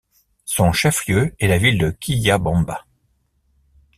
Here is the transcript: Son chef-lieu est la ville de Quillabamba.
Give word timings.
Son 0.45 0.71
chef-lieu 0.71 1.35
est 1.37 1.47
la 1.47 1.59
ville 1.59 1.77
de 1.77 1.91
Quillabamba. 1.91 2.87